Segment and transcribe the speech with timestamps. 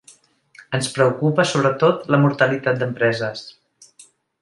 [0.77, 3.49] Ens preocupa sobretot la mortalitat d’empreses.